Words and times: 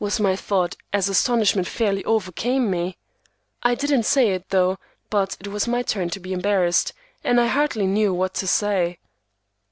was 0.00 0.18
my 0.18 0.34
thought 0.34 0.74
as 0.92 1.08
astonishment 1.08 1.64
fairly 1.68 2.04
overcame 2.04 2.68
me. 2.72 2.98
I 3.62 3.76
didn't 3.76 4.02
say 4.02 4.30
it, 4.32 4.48
though, 4.48 4.78
but 5.10 5.36
it 5.38 5.46
was 5.46 5.68
my 5.68 5.82
turn 5.82 6.10
to 6.10 6.18
be 6.18 6.32
embarrassed, 6.32 6.92
and 7.22 7.40
I 7.40 7.46
hardly 7.46 7.86
knew 7.86 8.12
what 8.12 8.34
to 8.34 8.48
say. 8.48 8.98